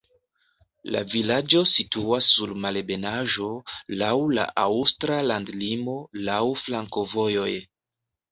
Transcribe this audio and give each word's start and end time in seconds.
La 0.93 1.01
vilaĝo 1.09 1.59
situas 1.71 2.29
sur 2.37 2.53
malebenaĵo, 2.63 3.49
laŭ 4.03 4.15
la 4.39 4.47
aŭstra 4.63 5.17
landlimo, 5.33 5.99
laŭ 6.31 6.41
flankovojoj. 6.65 7.49